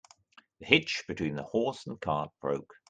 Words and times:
The 0.57 0.65
hitch 0.65 1.03
between 1.07 1.35
the 1.35 1.43
horse 1.43 1.85
and 1.85 2.01
cart 2.01 2.31
broke. 2.41 2.73